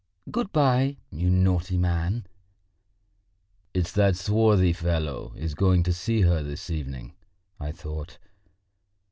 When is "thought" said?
7.71-8.17